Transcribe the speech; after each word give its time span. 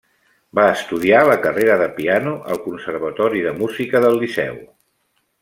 Va 0.59 0.63
estudiar 0.77 1.19
la 1.27 1.35
carrera 1.43 1.75
de 1.81 1.89
piano 1.99 2.33
al 2.55 2.59
Conservatori 2.65 3.45
de 3.49 3.53
Música 3.61 4.03
del 4.07 4.19
Liceu. 4.25 4.59